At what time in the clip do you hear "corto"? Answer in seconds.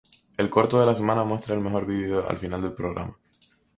0.49-0.79